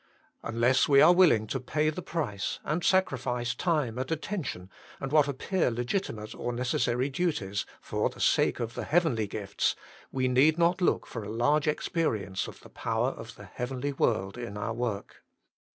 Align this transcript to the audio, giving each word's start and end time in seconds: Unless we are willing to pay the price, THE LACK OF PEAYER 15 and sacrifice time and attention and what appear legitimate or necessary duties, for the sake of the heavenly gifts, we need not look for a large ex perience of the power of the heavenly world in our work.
Unless 0.41 0.89
we 0.89 0.99
are 0.99 1.13
willing 1.13 1.45
to 1.45 1.59
pay 1.59 1.91
the 1.91 2.01
price, 2.01 2.57
THE 2.65 2.69
LACK 2.71 2.71
OF 2.71 2.71
PEAYER 2.71 2.71
15 2.71 2.71
and 2.73 2.83
sacrifice 2.83 3.53
time 3.53 3.97
and 3.99 4.11
attention 4.11 4.71
and 4.99 5.11
what 5.11 5.27
appear 5.27 5.69
legitimate 5.69 6.33
or 6.33 6.51
necessary 6.51 7.07
duties, 7.07 7.67
for 7.79 8.09
the 8.09 8.19
sake 8.19 8.59
of 8.59 8.73
the 8.73 8.85
heavenly 8.85 9.27
gifts, 9.27 9.75
we 10.11 10.27
need 10.27 10.57
not 10.57 10.81
look 10.81 11.05
for 11.05 11.23
a 11.23 11.29
large 11.29 11.67
ex 11.67 11.87
perience 11.87 12.47
of 12.47 12.61
the 12.61 12.69
power 12.69 13.09
of 13.09 13.35
the 13.35 13.45
heavenly 13.45 13.93
world 13.93 14.39
in 14.39 14.57
our 14.57 14.73
work. 14.73 15.21